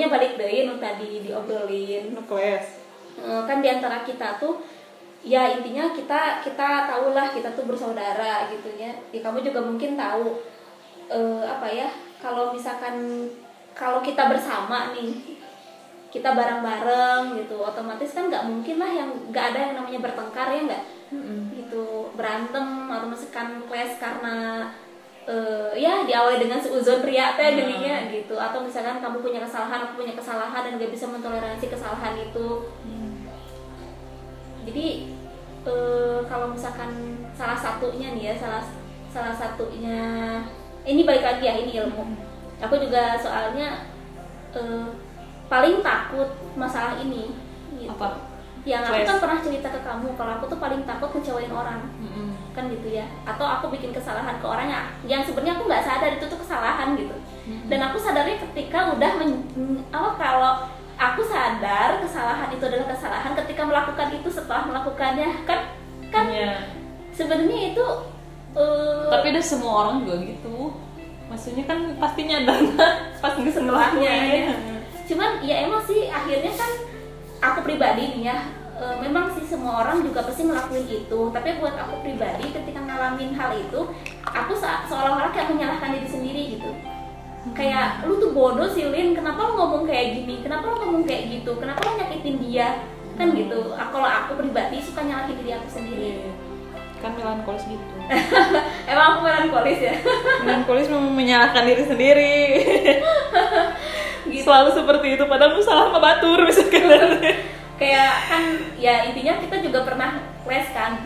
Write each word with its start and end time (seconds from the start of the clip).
sebenarnya 0.00 0.16
balik 0.16 0.32
deh 0.40 0.64
nu 0.64 0.74
tadi 0.80 1.10
diobrolin. 1.20 2.04
Nu 2.16 2.22
kelas. 2.24 2.66
Eh, 3.20 3.42
kan 3.44 3.60
di 3.60 3.68
antara 3.68 4.00
kita 4.00 4.40
tuh 4.40 4.64
ya 5.20 5.52
intinya 5.52 5.92
kita 5.92 6.40
kita 6.40 6.88
tahulah 6.88 7.28
kita 7.28 7.52
tuh 7.52 7.68
bersaudara 7.68 8.48
gitu 8.48 8.72
ya. 8.80 8.88
Ya 9.12 9.20
kamu 9.20 9.44
juga 9.44 9.60
mungkin 9.60 10.00
tahu 10.00 10.40
eh, 11.12 11.44
apa 11.44 11.68
ya 11.68 11.92
kalau 12.16 12.56
misalkan 12.56 13.28
kalau 13.76 14.00
kita 14.00 14.32
bersama 14.32 14.96
nih 14.96 15.36
kita 16.10 16.32
bareng-bareng 16.32 17.38
gitu 17.38 17.60
otomatis 17.60 18.10
kan 18.16 18.26
nggak 18.32 18.48
mungkin 18.48 18.82
lah 18.82 18.90
yang 18.90 19.10
nggak 19.30 19.44
ada 19.52 19.58
yang 19.68 19.74
namanya 19.76 20.00
bertengkar 20.00 20.48
ya 20.48 20.60
nggak? 20.64 20.84
Gitu 21.60 22.08
berantem 22.16 22.88
atau 22.88 23.04
misalkan 23.04 23.68
clash 23.68 24.00
karena 24.00 24.64
eh, 25.30 25.70
ya 25.78 26.02
diawali 26.02 26.42
dengan 26.42 26.58
seuzon 26.58 26.98
pria 26.98 27.38
teh 27.38 27.54
gininya 27.54 28.10
gitu. 28.10 28.34
Atau 28.34 28.66
misalkan 28.66 28.98
kamu 28.98 29.22
punya 29.22 29.40
kesalahan 29.46 29.86
aku 29.86 30.02
punya 30.02 30.18
kesalahan 30.18 30.66
dan 30.66 30.74
gak 30.82 30.90
bisa 30.90 31.06
mentoleransi 31.06 31.66
kesalahan 31.70 32.18
itu. 32.18 32.48
Jadi 34.66 34.86
eh, 35.66 36.18
kalau 36.26 36.50
misalkan 36.50 36.90
salah 37.30 37.56
satunya 37.56 38.12
nih 38.18 38.24
ya 38.30 38.34
salah 38.36 38.64
salah 39.10 39.34
satunya 39.34 39.98
ini 40.86 41.06
balik 41.06 41.22
lagi 41.22 41.46
ya 41.46 41.54
ini 41.62 41.78
ilmu. 41.78 42.04
Aku 42.60 42.74
juga 42.76 43.14
soalnya 43.16 43.86
eh, 44.52 44.88
paling 45.46 45.82
takut 45.82 46.30
masalah 46.58 46.98
ini 46.98 47.34
gitu. 47.78 47.90
Apa? 47.90 48.29
Yang 48.62 48.82
aku 48.84 49.02
kan 49.02 49.16
pernah 49.18 49.38
cerita 49.40 49.68
ke 49.68 49.80
kamu 49.80 50.08
kalau 50.14 50.32
aku 50.36 50.44
tuh 50.46 50.58
paling 50.60 50.82
takut 50.84 51.10
ngecewain 51.12 51.48
orang. 51.48 51.80
Kan 52.50 52.66
gitu 52.66 52.88
ya. 52.90 53.06
Atau 53.24 53.46
aku 53.46 53.70
bikin 53.70 53.90
kesalahan 53.90 54.36
ke 54.36 54.46
orang 54.46 54.68
yang, 54.68 54.84
yang 55.06 55.22
sebenarnya 55.22 55.56
aku 55.56 55.64
nggak 55.64 55.86
sadar 55.86 56.10
itu 56.12 56.26
tuh 56.26 56.38
kesalahan 56.38 56.92
gitu. 56.94 57.14
Dan 57.70 57.80
aku 57.80 57.96
sadarnya 57.96 58.36
ketika 58.50 58.92
udah 58.92 59.10
men, 59.16 59.30
apa 59.88 60.10
kalau 60.14 60.52
aku 60.94 61.24
sadar 61.24 61.98
kesalahan 61.98 62.52
itu 62.52 62.60
adalah 62.60 62.86
kesalahan 62.90 63.32
ketika 63.32 63.62
melakukan 63.64 64.08
itu 64.12 64.28
setelah 64.28 64.68
melakukannya 64.68 65.46
kan 65.48 65.60
kan 66.10 66.26
Iya. 66.28 66.68
sebenarnya 67.14 67.72
itu 67.72 67.86
eh, 68.52 69.06
tapi 69.08 69.26
udah 69.32 69.44
semua 69.44 69.72
orang 69.86 70.04
juga 70.04 70.16
gitu. 70.26 70.74
Maksudnya 71.30 71.64
kan 71.64 71.78
pasti 71.96 72.26
nyadar 72.26 72.58
pas 73.22 73.32
nggak 73.32 73.54
Setelahnya, 73.54 74.14
ya. 74.26 74.54
cuman 75.06 75.30
ya 75.40 75.56
emang 75.64 75.82
sih 75.86 76.10
akhirnya 76.10 76.52
kan 76.52 76.70
aku 77.40 77.62
pribadi 77.64 78.18
nih 78.18 78.22
ya 78.28 78.38
e, 78.80 78.84
memang 78.98 79.28
sih 79.30 79.44
semua 79.44 79.84
orang 79.84 80.00
juga 80.00 80.24
pasti 80.24 80.48
ngelakuin 80.48 80.88
itu. 80.88 81.20
Tapi 81.28 81.60
buat 81.60 81.76
aku 81.76 82.00
pribadi 82.00 82.48
ketika 82.48 82.80
ngalamin 82.80 83.36
hal 83.36 83.52
itu 83.52 83.80
aku 84.24 84.52
se- 84.56 84.82
seolah-olah 84.88 85.28
kayak 85.30 85.52
menyalahkan 85.52 85.92
diri 85.92 86.08
sendiri 86.08 86.42
gitu. 86.56 86.70
Kayak 87.52 88.04
lu 88.04 88.16
tuh 88.16 88.32
bodoh 88.32 88.68
sih 88.68 88.88
Lin. 88.88 89.12
Kenapa 89.12 89.40
lu 89.44 89.52
ngomong 89.56 89.84
kayak 89.84 90.16
gini? 90.16 90.40
Kenapa 90.40 90.64
lu 90.66 90.76
ngomong 90.80 91.04
kayak 91.04 91.28
gitu? 91.30 91.56
Kenapa 91.56 91.80
lu 91.84 91.92
nyakitin 91.96 92.36
dia? 92.40 92.68
Kan 93.16 93.36
gitu. 93.36 93.76
A- 93.76 93.88
kalau 93.88 94.08
aku 94.08 94.40
pribadi 94.40 94.80
suka 94.80 95.04
nyalahin 95.04 95.36
diri 95.36 95.52
aku 95.52 95.68
sendiri. 95.68 96.24
Iya. 96.24 96.32
kan 97.00 97.16
melankolis 97.16 97.64
gitu. 97.64 97.94
Emang 98.92 99.04
aku 99.08 99.18
melankolis 99.24 99.80
ya? 99.80 99.96
Melankolis 100.44 100.84
memang 100.92 101.16
menyalahkan 101.16 101.64
diri 101.64 101.84
sendiri. 101.88 102.36
Gitu. 104.20 104.44
Selalu 104.46 104.70
seperti 104.76 105.06
itu. 105.16 105.24
Padahal 105.24 105.56
lu 105.56 105.64
salah 105.64 105.88
sama 105.90 105.98
batur 105.98 106.44
misalkan 106.44 107.18
kayak 107.80 108.28
kan 108.28 108.42
ya 108.76 109.08
intinya 109.08 109.40
kita 109.40 109.56
juga 109.64 109.88
pernah 109.88 110.20
clash 110.44 110.70
kan. 110.76 111.00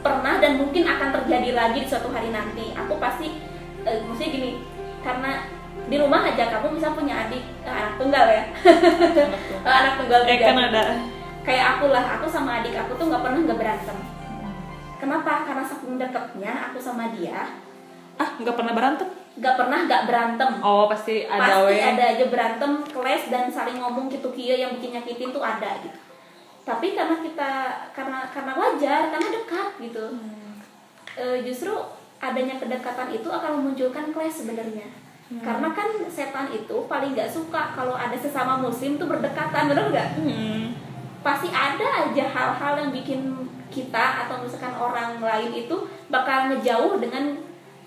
Pernah 0.00 0.40
dan 0.40 0.60
mungkin 0.60 0.84
akan 0.84 1.08
terjadi 1.20 1.52
lagi 1.52 1.84
di 1.84 1.88
suatu 1.88 2.08
hari 2.08 2.32
nanti. 2.32 2.72
Aku 2.72 2.96
pasti 2.96 3.36
eh, 3.84 4.00
maksudnya 4.08 4.32
gini 4.32 4.50
karena 5.04 5.44
di 5.84 6.00
rumah 6.00 6.24
aja 6.24 6.48
kamu 6.48 6.80
bisa 6.80 6.96
punya 6.96 7.28
adik 7.28 7.44
eh, 7.64 7.72
anak 7.72 8.00
tunggal 8.00 8.24
ya. 8.24 8.44
Eh, 9.64 9.72
anak 9.72 9.96
tunggal 10.00 10.20
eh 10.28 10.36
tiga. 10.40 10.52
kan 10.52 10.58
ada. 10.72 10.82
Kayak 11.44 11.64
aku 11.76 11.92
lah 11.92 12.04
aku 12.20 12.26
sama 12.28 12.60
adik 12.60 12.72
aku 12.76 12.96
tuh 12.96 13.08
nggak 13.12 13.20
pernah 13.20 13.40
nggak 13.44 13.60
berantem. 13.60 13.98
Kenapa? 15.00 15.44
Karena 15.44 15.64
saking 15.64 16.00
deketnya 16.00 16.52
aku 16.72 16.80
sama 16.80 17.12
dia 17.12 17.44
ah 18.14 18.30
nggak 18.38 18.54
pernah 18.54 18.74
berantem? 18.76 19.08
nggak 19.34 19.54
pernah 19.58 19.78
nggak 19.90 20.02
berantem. 20.06 20.50
Oh 20.62 20.86
pasti 20.86 21.26
ada 21.26 21.66
pasti 21.66 21.74
we. 21.74 21.82
ada 21.82 22.04
aja 22.14 22.24
berantem 22.30 22.72
clash 22.86 23.26
dan 23.26 23.50
saling 23.50 23.82
ngomong 23.82 24.06
gitu 24.06 24.30
kia 24.30 24.54
yang 24.54 24.70
bikin 24.78 24.94
nyakitin 24.94 25.34
tuh 25.34 25.42
ada 25.42 25.74
gitu 25.82 25.98
tapi 26.64 26.96
karena 26.96 27.20
kita 27.20 27.50
karena 27.92 28.24
karena 28.32 28.52
wajar 28.56 29.12
karena 29.12 29.28
dekat 29.28 29.68
gitu. 29.84 30.04
E, 31.14 31.24
justru 31.44 31.76
adanya 32.16 32.56
kedekatan 32.56 33.12
itu 33.12 33.28
akan 33.28 33.60
memunculkan 33.60 34.08
clash 34.16 34.40
sebenarnya. 34.40 34.88
Karena 35.44 35.72
kan 35.72 35.88
setan 36.08 36.52
itu 36.52 36.76
paling 36.88 37.16
nggak 37.16 37.32
suka 37.32 37.72
kalau 37.76 37.96
ada 37.96 38.16
sesama 38.16 38.60
muslim 38.60 38.96
tuh 38.96 39.08
berdekatan 39.08 39.68
benar 39.68 39.88
nggak? 39.92 40.10
Hmm. 40.20 40.64
pasti 41.24 41.48
ada 41.48 42.04
aja 42.04 42.28
hal-hal 42.28 42.84
yang 42.84 42.92
bikin 42.92 43.32
kita 43.72 44.28
atau 44.28 44.44
misalkan 44.44 44.76
orang 44.76 45.16
lain 45.16 45.56
itu 45.56 45.72
bakal 46.12 46.52
ngejauh 46.52 47.00
dengan 47.00 47.32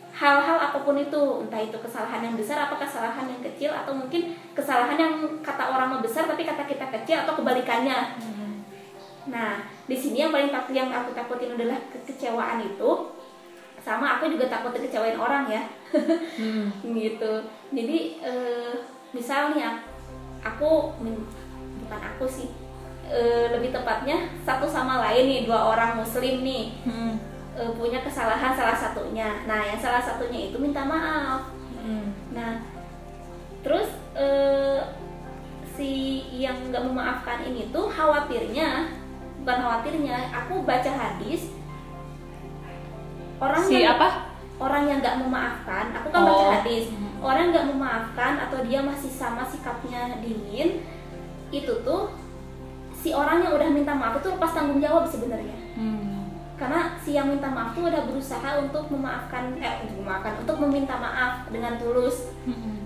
hal-hal 0.10 0.58
apa 0.58 0.82
pun 0.82 0.98
itu. 0.98 1.46
Entah 1.46 1.62
itu 1.62 1.78
kesalahan 1.78 2.26
yang 2.26 2.34
besar 2.34 2.66
apa 2.66 2.82
kesalahan 2.82 3.30
yang 3.30 3.42
kecil 3.46 3.70
atau 3.70 3.94
mungkin 3.94 4.34
kesalahan 4.58 4.98
yang 4.98 5.14
kata 5.46 5.70
orang 5.70 6.02
besar 6.02 6.26
tapi 6.26 6.50
kata 6.50 6.66
kita 6.66 6.90
kecil 6.90 7.22
atau 7.22 7.38
kebalikannya 7.38 8.18
nah 9.28 9.60
di 9.84 9.94
sini 9.94 10.18
yang 10.20 10.32
paling 10.32 10.50
takut 10.50 10.72
yang 10.72 10.88
aku 10.88 11.12
takutin 11.12 11.52
adalah 11.52 11.76
kekecewaan 11.90 12.64
itu 12.64 12.92
sama 13.80 14.18
aku 14.18 14.28
juga 14.28 14.48
takut 14.48 14.72
dikecewain 14.72 15.16
orang 15.16 15.48
ya 15.48 15.64
Hmm. 16.36 16.68
gitu 16.96 17.34
jadi 17.72 17.98
eh, 18.20 18.74
misalnya 19.12 19.80
aku 20.40 20.92
bukan 21.80 22.02
aku 22.04 22.28
sih 22.28 22.52
eh, 23.06 23.48
lebih 23.50 23.72
tepatnya 23.72 24.28
satu 24.44 24.68
sama 24.68 25.00
lain 25.00 25.24
nih 25.26 25.42
dua 25.44 25.72
orang 25.72 25.96
muslim 25.96 26.44
nih 26.44 26.76
Hmm. 26.84 27.16
eh, 27.56 27.72
punya 27.74 28.00
kesalahan 28.00 28.52
salah 28.52 28.76
satunya 28.76 29.44
nah 29.44 29.64
yang 29.64 29.80
salah 29.80 30.00
satunya 30.00 30.52
itu 30.52 30.60
minta 30.60 30.84
maaf 30.84 31.48
Hmm. 31.80 32.12
nah 32.32 32.60
terus 33.64 33.88
eh, 34.14 34.84
si 35.72 35.92
yang 36.34 36.68
nggak 36.68 36.84
memaafkan 36.84 37.40
ini 37.46 37.72
tuh 37.72 37.88
khawatirnya 37.88 38.92
bukan 39.48 39.64
khawatirnya 39.64 40.18
aku 40.36 40.68
baca 40.68 40.92
hadis 40.92 41.56
orang 43.40 43.64
si 43.64 43.80
yang 43.80 43.96
apa 43.96 44.28
orang 44.60 44.84
yang 44.86 45.00
nggak 45.00 45.24
memaafkan 45.24 45.96
aku 45.96 46.08
kan 46.12 46.20
Oh. 46.20 46.28
baca 46.28 46.48
hadis 46.60 46.92
orang 47.18 47.56
nggak 47.56 47.68
memaafkan 47.72 48.34
atau 48.44 48.60
dia 48.62 48.84
masih 48.84 49.08
sama 49.08 49.48
sikapnya 49.48 50.20
dingin 50.20 50.84
itu 51.48 51.74
tuh 51.80 52.12
si 52.92 53.16
orang 53.16 53.40
yang 53.40 53.56
udah 53.56 53.72
minta 53.72 53.96
maaf 53.96 54.20
itu 54.20 54.28
lepas 54.28 54.52
tanggung 54.52 54.84
jawab 54.84 55.08
sebenarnya 55.08 55.56
Hmm. 55.80 56.28
karena 56.60 57.00
si 57.00 57.16
yang 57.16 57.32
minta 57.32 57.48
maaf 57.48 57.72
tuh 57.72 57.88
udah 57.88 58.04
berusaha 58.04 58.60
untuk 58.60 58.92
memaafkan 58.92 59.56
eh 59.56 59.80
untuk 59.80 60.04
memaafkan 60.04 60.44
untuk 60.44 60.60
meminta 60.60 61.00
maaf 61.00 61.48
dengan 61.48 61.80
tulus 61.80 62.36
Hmm. 62.44 62.84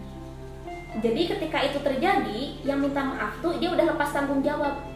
jadi 0.99 1.21
ketika 1.25 1.57
itu 1.63 1.81
terjadi 1.81 2.41
yang 2.61 2.77
minta 2.77 3.01
maaf 3.01 3.33
tuh 3.41 3.57
dia 3.57 3.73
udah 3.73 3.97
lepas 3.97 4.13
tanggung 4.13 4.45
jawab 4.45 4.90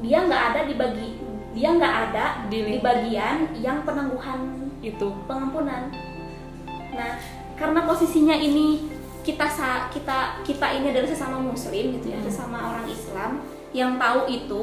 dia 0.00 0.18
nggak 0.22 0.42
ada 0.52 0.60
di 0.64 0.74
bagi 0.76 1.10
dia 1.56 1.72
nggak 1.72 1.94
ada 2.10 2.24
Di- 2.52 2.68
di 2.68 2.78
bagian 2.84 3.48
yang 3.56 3.80
penangguhan 3.82 4.52
itu 4.84 5.08
pengampunan. 5.24 5.88
Nah, 6.92 7.16
karena 7.56 7.80
posisinya 7.88 8.36
ini 8.36 8.84
kita 9.24 9.48
sa 9.48 9.88
kita 9.88 10.44
kita 10.44 10.66
ini 10.76 10.92
adalah 10.92 11.08
sesama 11.08 11.40
muslim 11.40 11.96
gitu 11.96 12.12
ya, 12.12 12.20
Hmm. 12.20 12.28
sesama 12.28 12.56
orang 12.60 12.86
Islam 12.86 13.30
yang 13.72 13.96
tahu 13.96 14.28
itu 14.28 14.62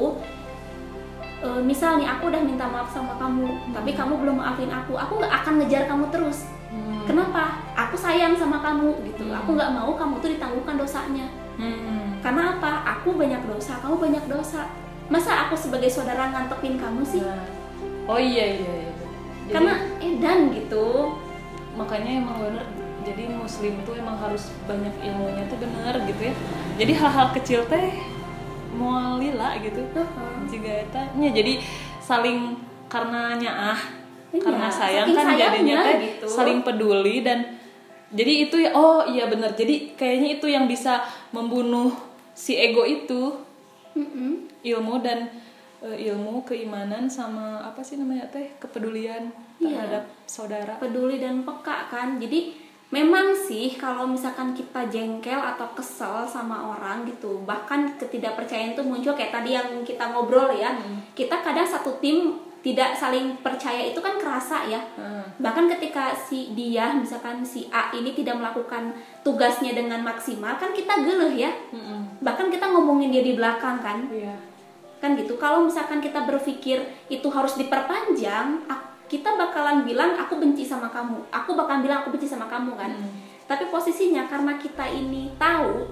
e, 1.44 1.48
misal 1.60 2.00
nih 2.00 2.08
aku 2.08 2.32
udah 2.32 2.40
minta 2.40 2.64
maaf 2.64 2.88
sama 2.88 3.18
kamu, 3.20 3.74
tapi 3.74 3.92
kamu 3.92 4.14
belum 4.24 4.36
maafin 4.40 4.70
aku, 4.72 4.96
aku 4.96 5.20
nggak 5.20 5.34
akan 5.44 5.54
ngejar 5.60 5.84
kamu 5.90 6.04
terus. 6.08 6.48
Hmm. 6.72 7.04
Kenapa? 7.04 7.60
Aku 7.76 7.98
sayang 7.98 8.32
sama 8.38 8.62
kamu 8.64 9.02
gitu. 9.12 9.28
Hmm. 9.28 9.44
Aku 9.44 9.52
nggak 9.52 9.70
mau 9.74 9.92
kamu 9.92 10.14
tuh 10.22 10.30
ditangguhkan 10.32 10.78
dosanya. 10.80 11.26
Hmm. 11.60 12.16
Karena 12.24 12.56
apa? 12.56 12.72
Aku 12.98 13.12
banyak 13.18 13.44
dosa, 13.44 13.76
kamu 13.84 13.98
banyak 14.00 14.24
dosa. 14.30 14.64
Masa 15.12 15.46
aku 15.46 15.54
sebagai 15.54 15.92
saudara 15.92 16.32
ngantepin 16.32 16.80
kamu 16.80 17.02
sih? 17.04 17.20
Nah. 17.20 17.44
oh 18.04 18.20
iya 18.20 18.56
iya, 18.56 18.72
iya. 18.84 18.92
Jadi, 19.44 19.52
Karena 19.52 19.74
edan 20.00 20.38
gitu. 20.52 20.86
makanya 21.74 22.22
emang 22.22 22.38
bener 22.38 22.64
jadi 23.02 23.28
muslim 23.28 23.74
tuh 23.84 23.98
emang 23.98 24.14
harus 24.16 24.54
banyak 24.64 24.94
ilmunya 25.02 25.42
tuh 25.50 25.58
bener 25.58 25.94
gitu 26.06 26.22
ya 26.30 26.34
jadi 26.78 26.92
hal-hal 26.96 27.28
kecil 27.34 27.60
teh 27.66 27.98
mau 28.74 29.18
lila 29.18 29.58
gitu 29.58 29.82
Heeh. 29.82 30.34
jika 30.48 30.70
eta 30.86 31.02
nya 31.18 31.28
jadi 31.30 31.58
saling 31.98 32.58
karena 32.86 33.34
nyaah 33.36 33.80
Iya, 34.34 34.42
karena 34.50 34.66
sayang 34.66 35.06
saking 35.10 35.18
kan 35.18 35.38
jadinya 35.38 35.76
teh 35.82 35.96
gitu. 36.14 36.26
saling 36.26 36.58
peduli 36.62 37.22
dan 37.22 37.58
jadi 38.10 38.32
itu 38.46 38.56
ya 38.58 38.70
oh 38.74 39.06
iya 39.06 39.26
bener 39.26 39.54
jadi 39.54 39.94
kayaknya 39.94 40.28
itu 40.38 40.46
yang 40.50 40.66
bisa 40.66 41.02
membunuh 41.30 41.90
si 42.34 42.54
ego 42.54 42.82
itu 42.82 43.34
Mm-mm. 43.94 44.32
ilmu 44.62 44.94
dan 45.00 45.30
eh, 45.80 46.08
ilmu 46.08 46.42
keimanan 46.42 47.06
sama 47.06 47.62
apa 47.62 47.80
sih 47.80 47.96
namanya 47.96 48.26
teh 48.28 48.50
kepedulian 48.58 49.30
Iya. 49.54 49.70
terhadap 49.70 50.04
saudara 50.24 50.74
peduli 50.76 51.16
dan 51.16 51.40
peka 51.40 51.86
kan 51.86 52.18
jadi 52.18 52.50
memang 52.90 53.30
sih 53.32 53.74
kalau 53.74 54.02
misalkan 54.04 54.50
kita 54.50 54.86
jengkel 54.88 55.38
atau 55.38 55.70
kesel 55.72 56.26
sama 56.26 56.74
orang 56.74 57.02
gitu 57.04 57.38
bahkan 57.44 57.94
ketidakpercayaan 57.94 58.74
itu 58.74 58.82
muncul 58.82 59.14
kayak 59.14 59.30
tadi 59.30 59.54
yang 59.54 59.82
kita 59.82 60.10
ngobrol 60.10 60.50
ya 60.50 60.74
kita 61.12 61.38
kadang 61.38 61.62
satu 61.64 61.98
tim 61.98 62.34
tidak 62.60 62.94
saling 62.94 63.38
percaya 63.38 63.84
itu 63.84 63.98
kan 63.98 64.16
kerasa 64.16 64.66
ya 64.66 64.82
Hmm. 64.94 65.22
bahkan 65.38 65.66
ketika 65.68 66.10
si 66.12 66.50
dia 66.50 66.90
misalkan 66.92 67.42
si 67.42 67.66
A 67.68 67.90
ini 67.92 68.10
tidak 68.10 68.34
melakukan 68.34 68.90
tugasnya 69.20 69.70
dengan 69.70 70.00
maksimal 70.00 70.54
kan 70.54 70.70
kita 70.70 70.98
geleh 71.00 71.34
ya 71.36 71.50
Mm-mm. 71.70 72.03
Bahkan 72.24 72.48
kita 72.48 72.72
ngomongin 72.72 73.12
dia 73.12 73.22
di 73.22 73.36
belakang 73.36 73.78
kan? 73.84 74.08
Iya. 74.08 74.36
kan 75.04 75.20
gitu. 75.20 75.36
Kalau 75.36 75.68
misalkan 75.68 76.00
kita 76.00 76.24
berpikir 76.24 76.80
itu 77.12 77.28
harus 77.28 77.60
diperpanjang 77.60 78.64
kita 79.04 79.36
bakalan 79.36 79.84
bilang 79.84 80.16
aku 80.16 80.40
benci 80.40 80.64
sama 80.64 80.88
kamu. 80.88 81.28
Aku 81.28 81.52
bakalan 81.52 81.84
bilang 81.84 82.00
aku 82.00 82.16
benci 82.16 82.24
sama 82.24 82.48
kamu 82.48 82.72
kan? 82.74 82.90
Mm. 82.96 83.12
tapi 83.44 83.68
posisinya 83.68 84.24
karena 84.24 84.56
kita 84.56 84.88
ini 84.88 85.28
tahu 85.36 85.84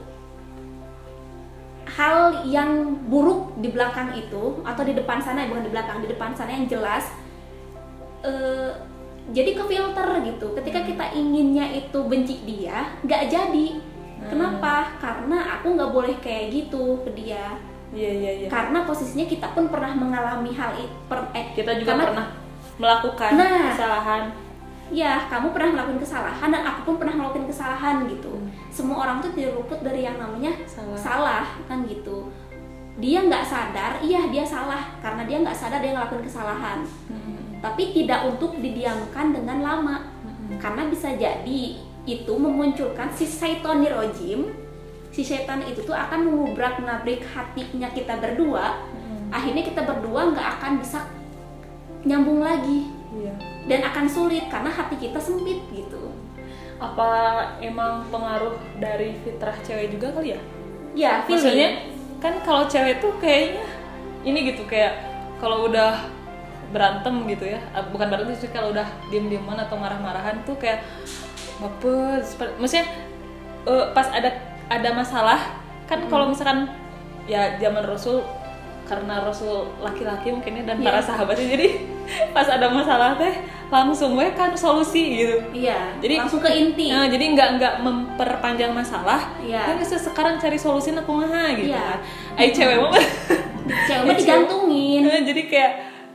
hal 1.85 2.49
yang 2.49 2.97
buruk 3.13 3.61
di 3.61 3.69
belakang 3.69 4.17
itu 4.17 4.65
atau 4.65 4.83
di 4.83 4.97
depan 4.97 5.21
sana 5.21 5.45
bukan 5.45 5.69
di 5.69 5.73
belakang 5.77 6.01
di 6.01 6.09
depan 6.09 6.33
sana 6.33 6.57
yang 6.57 6.65
jelas 6.65 7.13
eh, 8.25 8.73
jadi 9.31 9.55
ke 9.55 9.65
filter 9.69 10.09
gitu. 10.25 10.57
Ketika 10.57 10.81
kita 10.83 11.13
inginnya 11.13 11.69
itu 11.77 11.99
benci 12.09 12.41
dia 12.49 12.97
nggak 13.05 13.23
jadi 13.29 13.67
kenapa 14.25 14.75
karena 14.97 15.39
aku 15.55 15.67
nggak 15.73 15.91
boleh 15.91 16.17
kayak 16.19 16.51
gitu 16.51 17.01
ke 17.03 17.11
dia 17.13 17.57
Iya 17.93 18.09
iya 18.11 18.31
iya. 18.39 18.49
karena 18.49 18.83
posisinya 18.83 19.27
kita 19.27 19.53
pun 19.53 19.69
pernah 19.69 19.93
mengalami 19.93 20.49
hal 20.51 20.73
itu 20.75 20.97
Kita 21.53 21.77
juga 21.77 21.93
karena- 21.93 22.07
pernah 22.09 22.27
melakukan 22.75 23.31
Nah. 23.35 23.69
kesalahan. 23.71 24.25
ya 24.91 25.25
kamu 25.27 25.53
pernah 25.53 25.71
melakukan 25.73 26.01
kesalahan 26.01 26.49
dan 26.49 26.63
aku 26.63 26.81
pun 26.85 26.95
pernah 26.97 27.15
melakukan 27.15 27.45
kesalahan 27.47 28.05
gitu 28.07 28.33
semua 28.69 28.97
orang 29.03 29.21
tuh 29.21 29.33
tidak 29.33 29.57
luput 29.57 29.81
dari 29.81 30.05
yang 30.05 30.17
namanya 30.17 30.53
Salah. 30.67 30.97
salah 30.97 31.45
kan 31.65 31.85
gitu 31.85 32.29
dia 32.97 33.21
nggak 33.23 33.41
sadar 33.43 33.97
iya 34.01 34.29
dia 34.29 34.45
salah 34.45 34.85
karena 35.01 35.25
dia 35.25 35.41
nggak 35.41 35.57
sadar 35.57 35.81
dia 35.81 35.93
ngelakuin 35.93 36.21
kesalahan 36.23 36.85
Mm-mm. 37.09 37.57
tapi 37.61 37.93
tidak 37.95 38.21
untuk 38.27 38.53
didiamkan 38.55 39.33
dengan 39.33 39.59
lama 39.61 39.97
Mm-mm. 40.23 40.57
karena 40.57 40.83
bisa 40.87 41.09
jadi 41.15 41.63
itu 42.05 42.33
memunculkan 42.35 43.11
si 43.15 43.25
syaitonir 43.29 43.95
rojim 43.95 44.51
si 45.13 45.23
setan 45.23 45.63
itu 45.69 45.85
tuh 45.85 45.95
akan 45.95 46.25
mengubrak 46.25 46.81
ngabrik 46.81 47.23
hatinya 47.31 47.93
kita 47.93 48.17
berdua 48.17 48.81
Mm-mm. 48.91 49.29
akhirnya 49.29 49.63
kita 49.63 49.85
berdua 49.85 50.33
nggak 50.33 50.49
akan 50.59 50.73
bisa 50.81 51.05
nyambung 52.03 52.43
lagi 52.43 52.89
Iya. 53.13 53.35
dan 53.69 53.81
akan 53.93 54.07
sulit 54.09 54.49
karena 54.49 54.73
hati 54.73 54.97
kita 54.97 55.21
sempit 55.21 55.61
gitu 55.69 56.17
Apa 56.81 57.09
emang 57.61 58.09
pengaruh 58.09 58.57
dari 58.81 59.15
fitrah 59.23 59.55
cewek 59.63 59.93
juga 59.93 60.17
kali 60.17 60.35
ya? 60.35 60.41
ya 60.97 61.13
Maksudnya 61.29 61.39
feeling 61.39 61.75
kan 62.19 62.35
kalau 62.43 62.65
cewek 62.67 63.05
tuh 63.05 63.13
kayaknya 63.21 63.69
ini 64.25 64.51
gitu 64.51 64.65
kayak 64.65 64.97
kalau 65.39 65.69
udah 65.69 66.09
berantem 66.73 67.29
gitu 67.29 67.53
ya, 67.53 67.61
ah, 67.77 67.85
bukan 67.85 68.09
berantem 68.09 68.33
sih 68.39 68.49
kalau 68.49 68.73
udah 68.73 68.89
diem-dieman 69.13 69.61
atau 69.61 69.77
marah-marahan 69.77 70.41
tuh 70.49 70.57
kayak 70.57 70.81
baper. 71.59 72.21
Maksudnya 72.57 72.87
eh, 73.65 73.85
pas 73.91 74.09
ada 74.09 74.31
ada 74.69 74.91
masalah 74.93 75.41
kan 75.85 76.01
kalau 76.07 76.31
misalkan 76.31 76.71
ya 77.25 77.57
zaman 77.57 77.85
Rasul 77.85 78.25
karena 78.83 79.23
Rasul 79.23 79.71
laki-laki 79.79 80.29
mungkin 80.29 80.59
ya 80.59 80.65
dan 80.67 80.77
Iya. 80.81 80.85
para 80.85 81.01
sahabatnya 81.01 81.47
jadi 81.49 81.67
pas 82.37 82.45
ada 82.45 82.67
masalah 82.67 83.15
teh 83.15 83.31
langsung 83.71 84.19
we 84.19 84.27
kan 84.33 84.53
solusi 84.53 85.17
gitu. 85.17 85.37
iya 85.55 85.97
Jadi- 85.97 86.19
langsung 86.19 86.41
ke 86.41 86.51
inti 86.51 86.91
Nah, 86.91 87.07
jadi 87.07 87.25
nggak 87.31 87.49
nggak 87.57 87.75
memperpanjang 87.81 88.73
masalah. 88.73 89.33
Iya. 89.39 89.65
Kan 89.65 89.77
bisa 89.79 89.97
sekarang 89.97 90.37
cari 90.37 90.59
solusi 90.59 90.91
aku 90.91 91.09
mah 91.15 91.31
gitu 91.55 91.73
Iya. 91.73 91.79
kan. 91.79 91.99
Ay 92.37 92.49
cewek 92.51 92.77
mah. 92.77 92.91
cewek 93.89 94.03
mah 94.03 94.15
digantungin 94.15 95.01
Nah, 95.05 95.23
jadi 95.23 95.43
kayak 95.47 95.73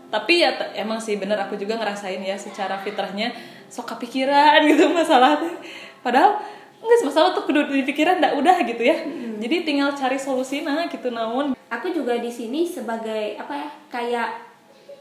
tapi 0.07 0.39
ya 0.39 0.49
emang 0.73 0.99
sih 0.99 1.15
bener 1.15 1.35
aku 1.37 1.55
juga 1.55 1.75
ngerasain 1.75 2.19
ya 2.21 2.35
secara 2.35 2.79
fitrahnya 2.79 3.31
sok 3.67 3.87
kepikiran 3.89 4.63
gitu 4.65 4.87
masalah 4.89 5.37
tuh. 5.37 5.51
Padahal 5.99 6.39
nggak 6.77 6.99
masalah 7.03 7.31
tuh 7.31 7.43
kudu 7.43 7.67
di 7.67 7.83
pikiran 7.83 8.17
ndak 8.17 8.33
udah 8.35 8.57
gitu 8.63 8.81
ya. 8.81 8.97
Jadi 9.37 9.55
tinggal 9.63 9.91
cari 9.91 10.15
solusi 10.15 10.61
nah 10.61 10.85
gitu 10.85 11.09
namun 11.09 11.53
aku 11.67 11.89
juga 11.89 12.15
di 12.15 12.29
sini 12.29 12.63
sebagai 12.63 13.35
apa 13.35 13.53
ya 13.53 13.67
kayak 13.87 14.29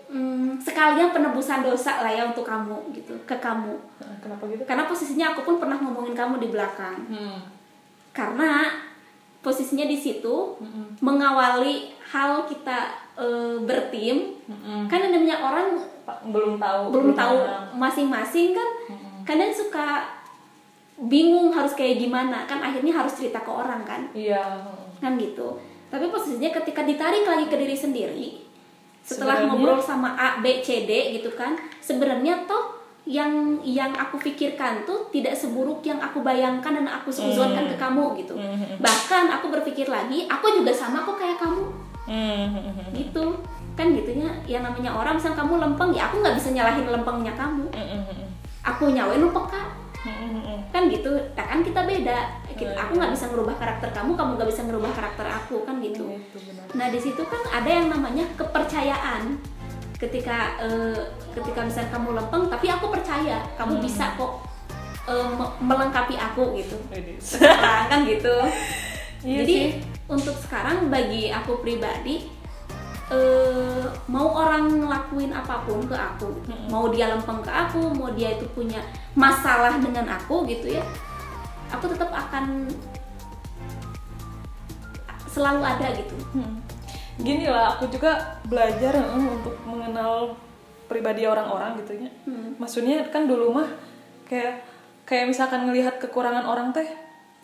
hmm, 0.06 0.58
sekalian 0.58 1.10
penebusan 1.10 1.62
dosa 1.62 2.00
lah 2.00 2.10
ya 2.10 2.26
untuk 2.26 2.42
kamu 2.42 2.90
gitu 2.92 3.14
ke 3.22 3.36
kamu 3.36 3.74
Nah, 3.96 4.16
kenapa 4.20 4.44
gitu? 4.46 4.62
karena 4.62 4.84
posisinya 4.84 5.26
aku 5.30 5.40
pun 5.42 5.56
pernah 5.56 5.74
ngomongin 5.76 6.12
kamu 6.12 6.36
di 6.36 6.48
belakang 6.48 6.98
Hmm. 7.06 7.38
karena 8.10 8.66
posisinya 9.38 9.84
di 9.84 9.94
situ 9.94 10.58
Mm-mm. 10.58 10.98
mengawali 11.00 11.94
hal 12.04 12.44
kita 12.44 12.78
eh, 13.14 13.56
bertim 13.60 14.34
Mm-mm. 14.42 14.86
kan 14.86 14.98
yang 15.00 15.12
namanya 15.12 15.38
orang 15.38 15.78
belum 16.26 16.56
tahu 16.56 16.82
belum 16.90 17.10
tahu 17.12 17.36
masing-masing 17.74 18.54
kan 18.54 18.68
Mm-mm. 18.88 19.22
kadang 19.22 19.50
suka 19.50 20.06
bingung 20.96 21.52
harus 21.52 21.72
kayak 21.72 21.98
gimana. 21.98 22.48
Kan 22.48 22.60
akhirnya 22.60 22.94
harus 22.94 23.12
cerita 23.12 23.40
ke 23.40 23.50
orang 23.50 23.84
kan? 23.84 24.08
Iya. 24.12 24.40
kan 24.96 25.20
gitu. 25.20 25.60
Tapi 25.86 26.08
posisinya 26.08 26.48
ketika 26.50 26.80
ditarik 26.82 27.22
lagi 27.22 27.46
ke 27.46 27.56
diri 27.56 27.76
sendiri 27.76 28.28
setelah 29.04 29.38
Sebenarnya- 29.38 29.76
ngobrol 29.76 29.78
sama 29.78 30.16
A 30.16 30.40
B 30.40 30.58
C 30.60 30.82
D 30.82 31.14
gitu 31.14 31.30
kan 31.32 31.54
sebenarnya 31.78 32.42
toh 32.42 32.74
yang 33.06 33.30
yang 33.62 33.94
aku 33.94 34.18
pikirkan 34.18 34.82
tuh 34.82 35.06
tidak 35.14 35.38
seburuk 35.38 35.78
yang 35.84 36.02
aku 36.02 36.26
bayangkan 36.26 36.74
dan 36.74 36.90
aku 36.90 37.12
suzonkan 37.12 37.70
ke 37.70 37.76
kamu 37.76 38.18
gitu. 38.18 38.34
Hmm. 38.34 38.82
bahkan 38.82 39.30
aku 39.30 39.46
berpikir 39.46 39.86
lagi 39.86 40.26
aku 40.26 40.58
juga 40.58 40.74
sama 40.74 41.06
kok 41.06 41.14
kayak 41.14 41.38
kamu 41.38 41.70
Hmm. 42.06 42.94
gitu 42.94 43.34
kan 43.74 43.92
gitunya 43.92 44.30
yang 44.46 44.62
namanya 44.62 44.88
orang 44.90 45.18
misal 45.18 45.34
kamu 45.34 45.58
lempeng 45.58 45.90
ya 45.90 46.06
aku 46.06 46.22
nggak 46.22 46.34
bisa 46.34 46.48
nyalahin 46.50 46.86
lempengnya 46.86 47.34
kamu 47.34 47.66
Hmm. 47.68 48.30
aku 48.62 48.88
nyawain 48.88 49.20
lu 49.20 49.30
peka 49.30 49.62
Hmm. 50.00 50.62
kan 50.70 50.86
gitu 50.86 51.10
nah, 51.34 51.44
kan 51.44 51.60
kita 51.60 51.82
beda 51.82 52.18
Oh, 52.56 52.72
aku 52.72 52.92
iya. 52.94 52.98
nggak 52.98 53.12
bisa 53.12 53.26
ngerubah 53.28 53.52
karakter 53.58 53.88
kamu 53.92 54.10
kamu 54.14 54.30
nggak 54.38 54.48
bisa 54.48 54.62
ngerubah 54.64 54.90
karakter 54.90 55.26
aku 55.28 55.56
kan 55.62 55.76
gitu 55.78 56.08
Itu 56.08 56.38
benar. 56.40 56.64
nah 56.72 56.86
di 56.88 56.96
situ 56.96 57.20
kan 57.20 57.42
ada 57.52 57.68
yang 57.68 57.90
namanya 57.90 58.24
kepercayaan 58.32 59.36
ketika 59.96 60.56
eh, 60.58 60.96
ketika 61.32 61.60
misalnya 61.60 61.90
kamu 61.90 62.08
lempeng 62.14 62.46
tapi 62.46 62.66
aku 62.66 62.88
percaya 62.88 63.44
kamu 63.54 63.76
Hmm. 63.76 63.84
bisa 63.84 64.14
kok 64.14 64.32
me- 65.06 65.54
melengkapi 65.60 66.14
aku 66.14 66.56
gitu. 66.56 66.74
Sekarang 67.20 67.86
kan 67.86 68.00
gitu 68.02 68.34
Iya 69.22 69.42
jadi 69.42 69.54
sih. 69.54 69.68
Untuk 70.06 70.34
sekarang 70.38 70.86
bagi 70.86 71.34
aku 71.34 71.58
pribadi 71.62 72.30
eh, 73.10 73.86
mau 74.06 74.30
orang 74.34 74.86
ngelakuin 74.86 75.34
apa 75.34 75.66
pun 75.66 75.82
ke 75.86 75.94
aku 75.94 76.30
Mm-mm. 76.46 76.70
mau 76.70 76.86
dia 76.90 77.10
lempeng 77.10 77.42
ke 77.42 77.50
aku 77.50 77.90
mau 77.94 78.10
dia 78.14 78.34
itu 78.34 78.46
punya 78.54 78.82
masalah 79.18 79.78
dengan 79.78 80.06
aku 80.10 80.46
gitu 80.46 80.78
ya 80.78 80.82
aku 81.70 81.90
tetap 81.90 82.10
akan 82.14 82.70
selalu 85.26 85.60
ada 85.62 85.92
gitu 85.92 86.16
Hmm. 86.32 86.64
Gini 87.16 87.48
lah, 87.48 87.76
aku 87.76 87.88
juga 87.88 88.40
belajar 88.44 88.92
eh, 88.92 89.16
untuk 89.16 89.56
mengenal 89.64 90.36
pribadi 90.84 91.24
orang-orang 91.24 91.80
gitu 91.80 91.96
ya. 91.96 92.10
Hmm. 92.28 92.56
Maksudnya 92.60 93.08
kan 93.08 93.24
dulu 93.24 93.56
mah 93.56 93.68
kayak 94.28 94.64
kayak 95.08 95.32
misalkan 95.32 95.64
ngelihat 95.64 95.96
kekurangan 95.96 96.44
orang 96.44 96.76
teh 96.76 96.84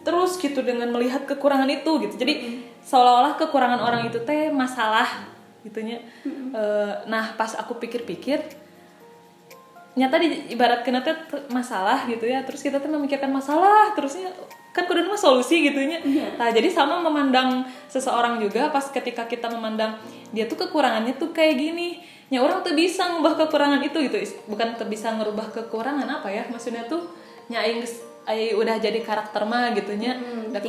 terus 0.02 0.38
gitu 0.38 0.60
dengan 0.62 0.90
melihat 0.90 1.24
kekurangan 1.26 1.70
itu 1.70 1.90
gitu. 2.06 2.14
Jadi 2.18 2.62
seolah-olah 2.82 3.38
kekurangan 3.38 3.80
orang 3.82 4.10
itu 4.10 4.18
teh 4.22 4.50
masalah 4.50 5.06
gitunya. 5.62 6.02
Eh, 6.26 6.92
nah, 7.06 7.34
pas 7.38 7.54
aku 7.54 7.78
pikir-pikir 7.78 8.62
nyata 9.92 10.16
di 10.16 10.56
ibarat 10.56 10.80
kena 10.80 11.04
teh 11.04 11.12
masalah 11.52 12.08
gitu 12.08 12.24
ya 12.24 12.40
terus 12.48 12.64
kita 12.64 12.80
tuh 12.80 12.88
memikirkan 12.88 13.28
masalah 13.28 13.92
terusnya 13.92 14.32
kan 14.72 14.88
kudu 14.88 15.04
mah 15.04 15.20
solusi 15.20 15.68
gitunya 15.68 16.00
Iya. 16.00 16.40
nah 16.40 16.48
jadi 16.48 16.72
sama 16.72 16.96
memandang 17.04 17.68
seseorang 17.92 18.40
juga 18.40 18.72
pas 18.72 18.88
ketika 18.88 19.28
kita 19.28 19.52
memandang 19.52 20.00
dia 20.32 20.48
tuh 20.48 20.56
kekurangannya 20.64 21.20
tuh 21.20 21.36
kayak 21.36 21.60
gini 21.60 22.00
ya 22.32 22.40
orang 22.40 22.64
tuh 22.64 22.72
bisa 22.72 23.04
ngubah 23.12 23.36
kekurangan 23.44 23.84
itu 23.84 24.00
gitu 24.08 24.16
bukan 24.48 24.80
tuh 24.80 24.88
bisa 24.88 25.12
ngerubah 25.12 25.52
kekurangan 25.52 26.08
apa 26.08 26.32
ya 26.32 26.48
maksudnya 26.48 26.88
tuh 26.88 27.12
nyaing 27.52 27.84
ai 28.22 28.54
udah 28.54 28.78
jadi 28.78 29.02
karakter 29.02 29.42
mah 29.42 29.74
gitunya. 29.74 30.14
Hmm, 30.14 30.54
udah 30.54 30.62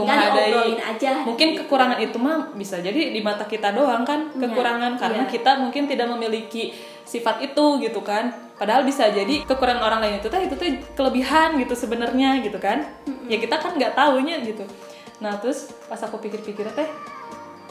aja. 0.97 1.11
mungkin 1.21 1.53
kekurangan 1.53 2.01
itu 2.01 2.17
mah 2.17 2.49
bisa 2.57 2.81
jadi 2.81 3.13
di 3.13 3.21
mata 3.21 3.45
kita 3.45 3.69
doang 3.77 4.01
kan 4.01 4.33
Iya, 4.33 4.49
kekurangan. 4.49 4.97
Karena 4.97 5.23
iya. 5.29 5.29
kita 5.29 5.51
mungkin 5.61 5.85
tidak 5.85 6.09
memiliki 6.09 6.73
sifat 7.05 7.45
itu 7.45 7.65
gitu 7.77 8.01
kan. 8.01 8.33
Padahal 8.57 8.81
bisa 8.81 9.05
jadi 9.13 9.45
kekurangan 9.45 9.85
orang 9.85 9.99
lain 10.01 10.15
itu 10.17 10.27
teh 10.33 10.41
itu 10.41 10.55
tuh 10.57 10.67
kelebihan 10.97 11.53
gitu 11.61 11.77
sebenarnya 11.77 12.41
gitu 12.41 12.57
kan. 12.57 12.81
Ya 13.29 13.37
kita 13.37 13.61
kan 13.61 13.77
nggak 13.77 13.93
tahunya 13.93 14.41
gitu. 14.41 14.65
Nah 15.21 15.37
terus 15.37 15.69
pas 15.85 16.01
aku 16.01 16.17
pikir-pikir 16.17 16.65
teh 16.73 16.89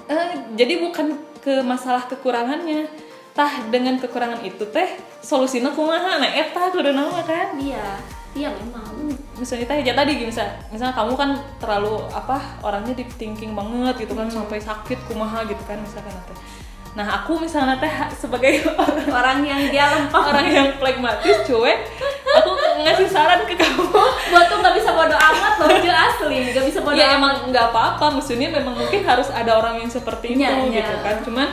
eh, 0.07 0.33
jadi 0.55 0.79
bukan 0.79 1.19
ke 1.43 1.59
masalah 1.67 2.07
kekurangannya. 2.07 2.87
Tah 3.33 3.65
dengan 3.73 3.97
kekurangan 3.99 4.45
itu 4.47 4.63
teh 4.71 4.95
solusinya 5.25 5.75
kumaha? 5.75 6.23
Nah 6.23 6.31
eta 6.31 6.71
kudu 6.71 6.95
nama 6.95 7.19
kan? 7.27 7.59
Iya 7.59 7.99
iya 8.37 8.49
memang 8.53 8.92
misalnya 9.43 9.67
teh 9.67 9.83
ya 9.83 9.93
tadi 9.99 10.23
misal 10.23 10.47
misalnya 10.71 10.95
kamu 10.95 11.13
kan 11.19 11.31
terlalu 11.59 11.99
apa 12.15 12.63
orangnya 12.63 12.95
deep 12.95 13.11
thinking 13.19 13.59
banget 13.59 14.07
gitu 14.07 14.15
kan 14.15 14.31
sampai 14.31 14.63
sakit 14.63 14.99
kumaha 15.11 15.43
gitu 15.51 15.59
kan 15.67 15.83
misalkan 15.83 16.15
teh 16.31 16.39
nah 16.93 17.25
aku 17.25 17.43
misalnya 17.43 17.75
teh 17.83 17.91
sebagai 18.15 18.63
orang 18.79 19.09
orang 19.11 19.39
yang 19.43 19.61
dia 19.75 19.85
lempeng 19.91 20.23
orang 20.23 20.47
yang 20.47 20.69
pragmatis 20.79 21.43
cuek 21.43 21.91
aku 22.33 22.51
ngasih 22.83 23.09
saran 23.09 23.45
ke 23.45 23.55
kamu. 23.55 23.85
Buat 24.33 24.47
tuh 24.49 24.59
nggak 24.65 24.75
bisa 24.81 24.91
bodo 24.97 25.13
amat 25.13 25.55
loh 25.61 25.69
itu 25.69 25.89
asli 25.93 26.37
nggak 26.51 26.67
bisa 26.67 26.81
bodo 26.81 26.97
ya 26.97 27.13
amat. 27.13 27.19
emang 27.21 27.35
nggak 27.53 27.67
apa-apa 27.69 28.07
maksudnya 28.17 28.49
memang 28.49 28.75
mungkin 28.77 29.05
harus 29.05 29.29
ada 29.29 29.61
orang 29.61 29.85
yang 29.85 29.91
seperti 29.93 30.37
itu 30.37 30.41
Iya, 30.41 30.51
iya. 30.69 30.81
gitu 30.81 30.95
kan 31.05 31.17
cuman 31.27 31.49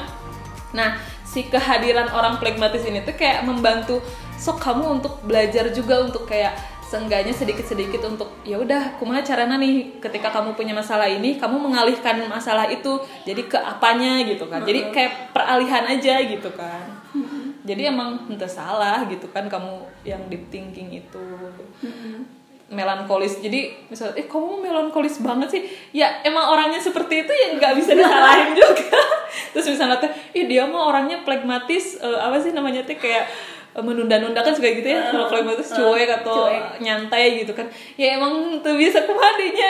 nah 0.71 0.89
si 1.27 1.45
kehadiran 1.45 2.09
orang 2.15 2.39
pragmatis 2.41 2.81
ini 2.87 3.03
tuh 3.03 3.13
kayak 3.13 3.45
membantu 3.45 4.01
sok 4.39 4.63
kamu 4.63 5.01
untuk 5.01 5.19
belajar 5.27 5.67
juga 5.75 6.07
untuk 6.07 6.25
kayak 6.25 6.55
seenggaknya 6.89 7.29
sedikit-sedikit 7.29 8.01
untuk 8.09 8.41
ya 8.41 8.57
udah 8.57 8.97
kumaha 8.97 9.21
caranya 9.21 9.61
nih. 9.61 10.01
Ketika 10.01 10.33
kamu 10.33 10.57
punya 10.57 10.73
masalah 10.73 11.05
ini 11.05 11.37
kamu 11.37 11.61
mengalihkan 11.61 12.25
masalah 12.25 12.65
itu 12.65 12.97
jadi 13.29 13.45
ke 13.45 13.61
apanya 13.61 14.25
gitu 14.25 14.49
kan. 14.49 14.65
Jadi 14.65 14.89
kayak 14.89 15.29
peralihan 15.29 15.85
aja 15.85 16.17
gitu 16.25 16.49
kan. 16.57 16.97
Jadi 17.61 17.85
emang 17.85 18.25
entah 18.25 18.49
salah 18.49 19.05
gitu 19.05 19.29
kan 19.29 19.45
kamu 19.45 19.85
yang 20.01 20.25
deep 20.33 20.49
thinking 20.49 20.89
itu. 20.89 21.25
Melankolis. 22.73 23.37
Jadi 23.37 23.85
misalnya 23.85 24.17
eh 24.17 24.25
kamu 24.25 24.65
melankolis 24.65 25.21
banget 25.21 25.49
sih? 25.53 25.61
Ya 25.93 26.25
emang 26.25 26.49
orangnya 26.49 26.81
seperti 26.81 27.21
itu 27.21 27.29
ya 27.29 27.53
nggak 27.61 27.73
bisa 27.77 27.93
disalahin 27.93 28.57
juga. 28.65 28.97
Terus 29.53 29.77
misalnya 29.77 30.01
tuh 30.01 30.09
ih 30.33 30.49
dia 30.49 30.65
mah 30.65 30.89
orangnya 30.89 31.21
pragmatis 31.21 32.01
eh, 32.01 32.17
apa 32.17 32.41
sih 32.41 32.49
namanya 32.49 32.81
tuh 32.81 32.97
kayak 32.97 33.29
eh, 33.29 33.58
menunda-nunda 33.79 34.43
kan 34.43 34.51
suka 34.51 34.67
gitu 34.69 34.85
ya. 34.85 35.09
Kalau 35.09 35.31
pragmatis 35.31 35.71
cuek 35.71 36.09
atau 36.21 36.51
cuek. 36.51 36.83
nyantai 36.83 37.41
gitu 37.41 37.55
kan. 37.55 37.65
Ya 37.95 38.19
emang 38.19 38.59
tuh 38.59 38.75
bisa 38.75 39.01
kemadinya 39.07 39.69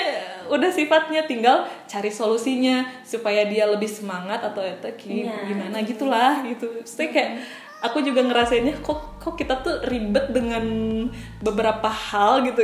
udah 0.50 0.72
sifatnya 0.74 1.30
tinggal 1.30 1.62
cari 1.86 2.10
solusinya 2.10 2.82
supaya 3.06 3.46
dia 3.46 3.70
lebih 3.70 3.86
semangat 3.86 4.42
atau 4.42 4.66
itu 4.66 4.90
Iya. 5.30 5.46
gimana 5.46 5.78
gitulah 5.86 6.42
gitu. 6.42 6.66
Maksudnya 6.74 7.10
kayak 7.14 7.32
aku 7.80 8.02
juga 8.02 8.26
ngerasainnya 8.26 8.82
kok 8.82 9.22
kok 9.22 9.38
kita 9.38 9.62
tuh 9.62 9.80
ribet 9.86 10.34
dengan 10.34 10.64
beberapa 11.40 11.86
hal 11.88 12.42
gitu 12.44 12.58